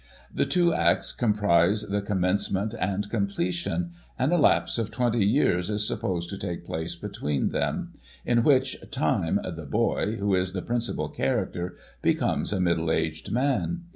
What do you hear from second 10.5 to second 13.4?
the principal character, becomes a middle aged